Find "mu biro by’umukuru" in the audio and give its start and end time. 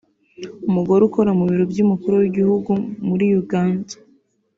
1.37-2.13